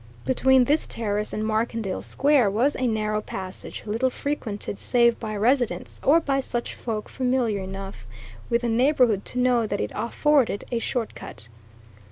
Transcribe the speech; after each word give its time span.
Between 0.25 0.63
this 0.63 0.87
terrace 0.87 1.31
and 1.31 1.45
Markendale 1.45 2.01
Square 2.01 2.49
was 2.49 2.75
a 2.75 2.87
narrow 2.87 3.21
passage, 3.21 3.83
little 3.85 4.09
frequented 4.09 4.79
save 4.79 5.19
by 5.19 5.37
residents, 5.37 6.01
or 6.03 6.19
by 6.19 6.39
such 6.39 6.73
folk 6.73 7.07
familiar 7.07 7.59
enough 7.61 8.07
with 8.49 8.63
the 8.63 8.67
neighbourhood 8.69 9.25
to 9.25 9.37
know 9.39 9.67
that 9.67 9.79
it 9.79 9.91
afforded 9.93 10.63
a 10.71 10.79
shortcut. 10.79 11.49